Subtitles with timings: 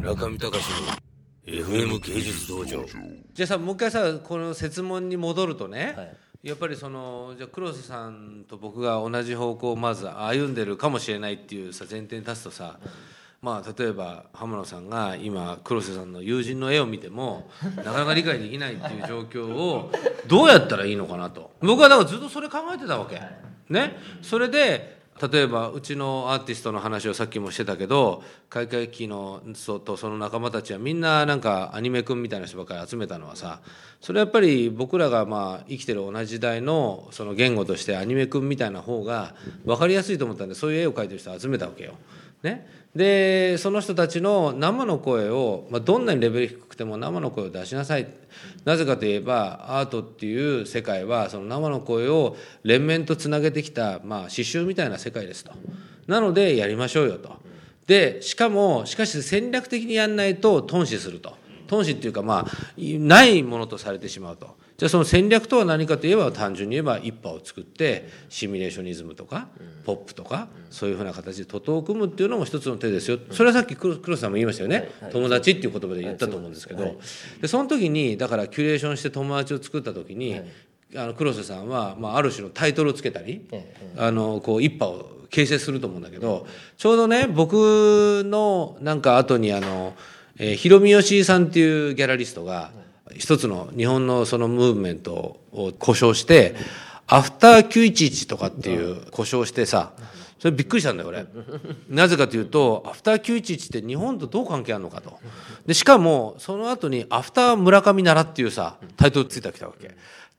[0.00, 0.64] 村上隆
[1.46, 2.86] の FM 芸術道場。
[3.34, 6.16] じゃあさもう一回さこの設問に戻るとね、はい。
[6.42, 12.78] やっぱりそのじゃあ黒瀬さんと僕が同じ方向をまず歩んでるかもしれないっていうさ前提に立つとさ、
[13.42, 19.92] まあ例えば浜野さんが今黒瀬さんの友人の絵を見てもなかなか理解できないっていう状況を
[20.26, 21.50] どうやったらいいのかなと。
[21.60, 23.20] 僕はだからずっとそれ考えてたわけ。
[23.68, 33.60] ね、それで例えばうちのアーティストの話をさっきもしてたけど開会期のそとその仲間たちはみんななんかアニメくんみたいな人ばっかり集めたのはさ
[34.00, 39.34] それはやっぱり僕らがまあ生きてる同じ時代のその言語としてアニメくんみたいな方が
[39.66, 41.94] 分かりやすいと思ったんでそういう絵を描いてる人を集めたわけよ。
[42.42, 48.08] ね、でその人たちの生の声を、まあ、どんなにレベル低くても生の声を出しなさい。
[48.64, 55.52] なぜかといえばアートっていう世界はその生の声を連綿とつなげてきた、まあ、刺繍みたいな世界ですと。
[56.06, 57.36] なのでやりましょうよと。
[57.86, 61.34] でしかもしかし戦略的にやんないと頓死すると。
[61.68, 64.56] 頓死っていうかまあないものとされてしまうと。
[64.80, 69.48] じゃあその戦略とは何かといえば単純に言えば一派を作ってシミュレーショニズムとか
[69.84, 73.18] ポップとかそういうふうな形で徒党を組むっていうのも一つの手ですよ。
[73.30, 74.90] それはさっき黒黒瀬さんも言いましたよね。
[75.12, 76.98] 友達っていう言葉で言ったと思うんですけど。
[77.42, 80.40] でその時にだからキュレーションして友達を作った時に
[80.96, 83.46] あの黒瀬さんは、まあ、ある種のタイトルをつけたり
[83.98, 86.46] あのこう一派を形成すると思うんだけど
[86.78, 89.92] ちょうどね僕のなんか後にあの、
[90.38, 92.70] えー、ヒロミヨシさんっていうギャラリストが
[93.16, 96.54] 一つの日本のそのムーブメントを故障して
[97.06, 99.92] アフター911とかっていう故障してさ
[100.38, 101.26] それびっくりしたんだよ俺。
[101.88, 105.18] なぜかというとアフター911って日本とどう関係あるのかと。
[105.66, 109.94] でしかもその後にアフター村上奈良っていうさタイトルついてきたわけ。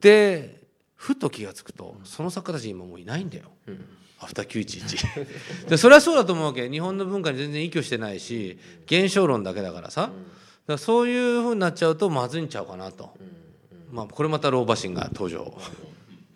[0.00, 0.64] で
[0.96, 3.44] ふと気が付くとその作家たち今もういないんだよ、
[4.18, 6.68] アフター911でそれはそうだと思うわけ。
[6.70, 10.10] 日本の文化に全然依拠してないし現象論だけだからさ。
[10.66, 13.10] だそういうふうになっちゃうとまずいんちゃうかなと、
[13.90, 15.54] まあこれまた老婆心が登場。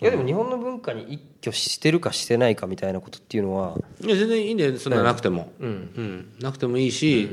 [0.01, 4.79] いやでも日本の文化に一挙してるかしてないかみたいなことっていうのはいや全然いいんだよ。
[4.79, 6.35] そんななくても、うん。
[6.41, 7.29] なくてもいいし、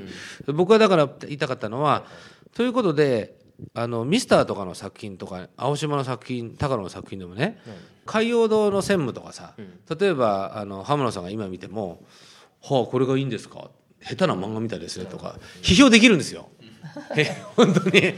[0.47, 2.05] 僕はだから言いたかったのは
[2.55, 3.35] ということで
[3.73, 7.59] あのミスターとかの作品とか青島の作品高野の作品でもね、
[8.05, 9.53] 海洋堂の専務とかさ、
[9.99, 12.03] 例えばあの浜野さんが今見ても
[12.63, 13.69] 「はあこれがいいんですか?」
[14.01, 16.49] 下手な漫画みたいですねとか批評できるんですよ。
[17.15, 17.97] え本当に。
[17.99, 18.15] へ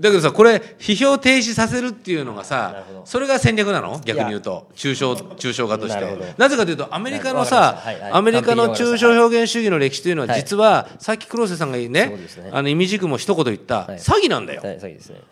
[0.00, 4.00] だけどさこれ批評停止させるっていうのがさそれが戦略なの？
[4.04, 4.68] 逆に言うと。
[4.74, 6.34] 抽象抽象画として。
[6.38, 7.82] なぜかというとアメリカのわさ
[8.12, 12.12] アメリカの抽象表現主義の歴史というのは実はさっき黒瀬さんがねね。
[12.52, 13.84] あの意味軸も一言言った。
[13.84, 13.98] はい。
[13.98, 14.62] 詐欺なんだよ。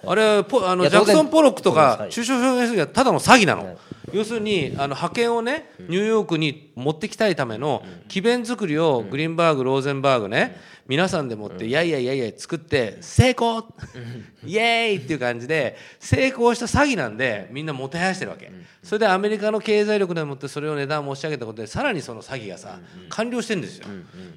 [0.07, 3.77] あれポあのジャクソン・ポロックとか抽象表現主義はただの詐欺なの、はい
[4.13, 13.67] 要するにあの派遣をねニューヨークに持ってきたいための詭弁作りをグリーンバーグローゼンバーグね皆さんでもっていやいやいやいや作って成功!
[14.47, 18.51] イエーイっていう感じで成功した詐欺なんでみんなもてはやしてるわけ。
[18.83, 22.79] それでアメリカの経済力でもってそれを値段を申し上げたことでさらにその詐欺がさ
[23.11, 23.87] 完了してるんですよ。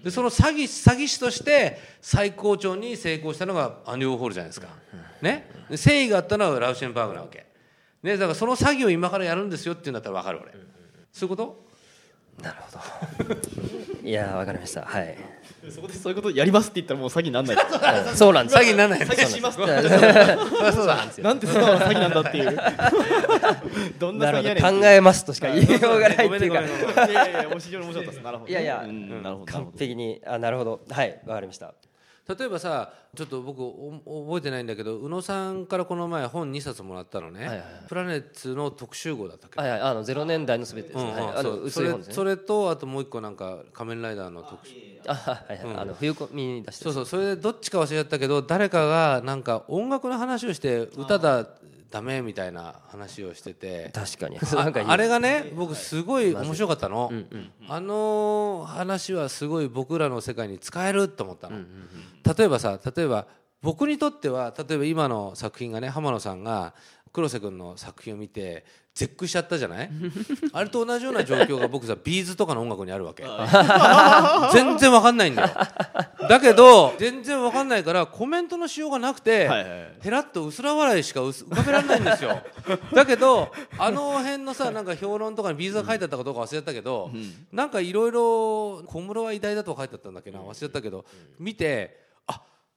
[0.04, 4.68] でその詐欺詐欺師として最高潮に成功したのがアンディ・ウォーホールじゃないですか。
[5.22, 5.50] ね？
[5.70, 7.46] で誠意があったのはラウシェンバーグなわけ
[8.04, 10.52] ね、だからその作業を今からやるんですよっていうんだったら分かる俺。
[11.12, 11.72] そういうこと？
[12.42, 12.80] なるほ
[13.28, 13.36] ど。
[14.08, 14.82] いやわかりました。
[14.82, 15.16] はい。
[15.70, 17.58] そこでそういうことやりますって言ったらもう詐欺にならない
[18.10, 18.56] うんそうなんです。
[18.58, 20.72] 詐欺にならないの詐欺しますって。
[20.72, 22.58] そうだ なんて素直な詐欺なんだっていう。
[24.00, 26.62] どんななるほど詐欺やねん考えますとしか言いようがないっていうか。
[27.06, 28.22] いやいや面白かったです。
[28.22, 30.22] なるほどいやいやうんなるほどなるほ完ど璧に。
[30.26, 30.82] あなるほど。
[30.90, 31.76] はいわかりました
[32.36, 39.60] 例えばさちょっと僕お覚えてないんだけど宇野さんからこの前本2冊もらったのね、はいはいプラネッツの特集号だったっけ？
[39.60, 39.82] はいはい。
[39.82, 41.12] あのゼロ年代のすべてですね。
[41.12, 41.24] はい。
[41.38, 41.96] あい本ですね。
[42.10, 44.74] それとあともう一個なんか仮面ライダーの特集。
[45.08, 45.76] あはいはい。
[45.78, 47.06] あの冬コミに出してそうそう。
[47.06, 51.46] それでどっちか忘れちゃったけど誰かがなんか音楽の話をして歌だ
[51.92, 53.92] ダメみたいな話をしてて。
[53.94, 54.40] 確かに。
[54.88, 57.12] あれがね僕すごい面白かったの、
[57.68, 61.58] あの話はすごい僕らの世界に使えると思ったの、
[62.38, 63.28] 例えばさ例えば
[63.62, 66.74] 僕にとっては例えば今の作品がね浜野さんが
[67.14, 68.64] 黒瀬君の作品を見て
[68.94, 69.90] 絶句しちゃったじゃない？
[70.54, 73.24] あれと同じような状況が僕さビーズとかの音楽にあるわけ。
[74.54, 75.50] 全然わかんないんだよ。
[76.30, 79.70] だけど全然わかんないからコメントのしようがなくて、はいはい。
[79.70, 82.42] はいへらっと薄ら笑いしか浮かべられないんですよ。
[82.92, 87.12] だけどあの辺のさなんか評論とかにビーズが書いてあったかどうか忘れちゃったけど、
[87.52, 91.06] なんかいろいろ小室は偉大だとか書いてあったんだっけな忘れちゃったけど、
[91.38, 92.11] 見てあ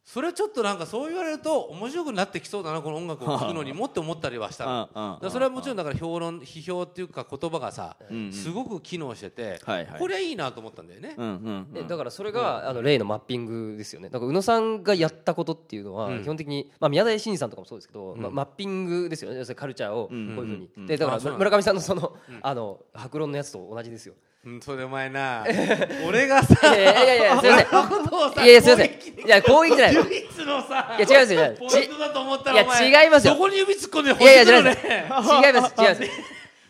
[0.04, 4.66] それちょっとなんかそう言われると面白くなってきそうだなこの音楽を聴くのにもって思ったりはした。
[4.66, 7.96] のらそれはもちろんだから評論批評っていうか言葉がさ
[8.30, 9.98] すごく機能しててはいはい。
[9.98, 11.14] これはいいなと思ったんだよね。
[11.16, 11.30] うんう
[11.70, 14.08] んでだからそれが、あの例のマッピングですよね。
[14.10, 19.38] だから宇野さんがやったことっていうのは、基本的に、まあ、宮台真司さんとかもそうですけど、まあ、マッピングですよね。
[19.38, 24.14] 要するにカルチャーをこういうふうに、でだから村上さんのその,、あの白論のやつと同じですよ
[24.46, 25.44] うんそれお前な
[26.06, 27.68] 俺がさいやいやいやすいません。
[27.70, 28.88] 俺のことをさいやいやすいません。
[28.90, 29.94] 攻撃いや攻撃じゃない。
[29.94, 31.34] 唯一のさいや違うんです。
[31.34, 33.32] よポイントだと思ったいやらお前違いますよ。
[33.34, 34.86] そこに指突っ込んでほいやいやじゃのないです。
[34.86, 36.02] ね違います違います。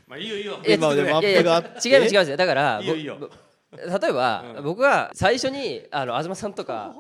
[0.07, 0.59] まあいいよいいよ。
[0.65, 2.31] いや今までマップいやいや違います違います。
[2.31, 3.17] よだからいいよいいよ。
[3.19, 3.29] ぼ
[3.77, 6.95] 例えば、僕が最初にあの東さんとか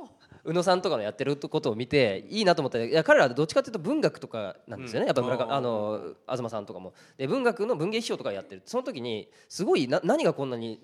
[0.45, 6.93] 宇野さんとかのやってることを見ていいなと思ったらいや彼らはどっちかというと文学とかなんですよね、やっぱ村上あの東さんとかも。
[7.17, 8.63] で文学の文芸批評とかやってる。
[8.67, 10.81] その時にすごいな何がこんなに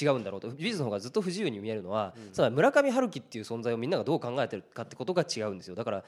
[0.00, 0.48] 違うんだろうと。
[0.50, 5.74] 美術の方がずっと不自由に見えるのは、つまり村上春樹っていう存在をみんながどう考えてるかってことが違うんですよ。
[5.74, 6.04] だから、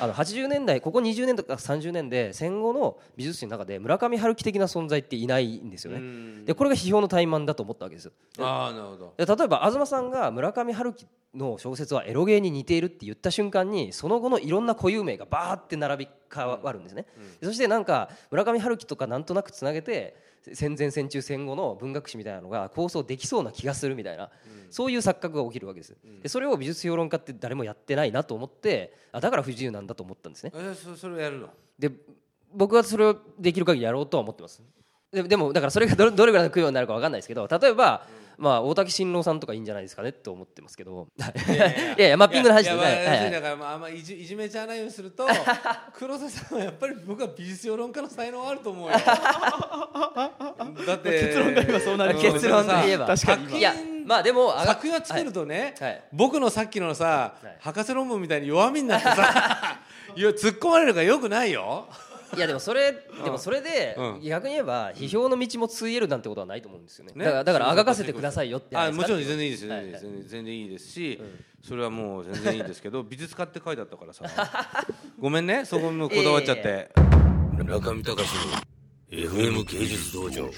[0.00, 6.44] あの80年代ここ20年とか30年で戦後の美術史の中で村上春樹的な存在っていないんですよね。
[6.44, 8.10] でこれが批評の怠慢だと思ったわけです。
[8.38, 9.14] あなるほど。
[9.16, 17.06] で例えば東さんが村上春樹の小説はエロゲーに似ているって言った瞬間にその後のいろんな固有名がバーって並び変わるんですね、
[17.42, 20.16] そしてなんか村上春樹とかなんとなくつなげて
[20.52, 24.30] 戦前戦中戦後の文学史みたいなのが構想できそうな気がするみたいな、
[24.70, 25.96] そういう錯覚が起きるわけです。
[26.22, 30.52] でそれを美術評論家って誰もやってないなと思ってあだから不自由なんだと思ったんですね。
[30.54, 31.48] えそそれをやるの？
[31.78, 31.90] で
[32.54, 34.62] 僕はそれをできる限りやろうとは思ってます
[35.16, 41.08] ででもだからそれがどどれぐらいの供養になるか分かんないですけど例えば、まあ、大竹新郎さんとかいいんじゃないですかねって思ってますけど。
[41.18, 41.56] い
[41.98, 42.16] やいや。
[42.18, 42.84] マッピングの話ですねい。
[42.84, 43.30] やいやまあはいはい。
[43.30, 45.26] だからまああんまいじいじめちゃわないようにすると
[45.98, 48.96] 黒瀬さんはやっぱり僕は美術評論家の才能あると思うよ。
[50.86, 53.06] だって結論が今そうなります結論で言えば。
[53.06, 53.74] 確かにいや
[54.04, 55.90] まあでも作品を作るとね、はい。
[55.90, 56.02] はい。
[56.12, 57.56] 僕のさっきのさ、はい。
[57.60, 59.80] 博士論文みたいに弱みになってさ
[60.14, 61.86] いや突っ込まれるからよくないよ
[62.34, 64.20] いやでもそれでもそれでうん。
[64.22, 67.12] 逆に言えば批評の道もついえるなんてことはないと思うんですよね。
[67.14, 69.86] ねだからだからあがかせてくださいよってあもちろん全然いいですよ、はい
[70.26, 71.20] 全然いいですし、
[71.62, 74.24] それはもう全然いいですけど美術家って書いてあったからさ。
[75.18, 76.90] ごめんねそこにもこだわっちゃって、
[77.56, 78.22] 村上隆の
[79.10, 80.50] FM 芸術道場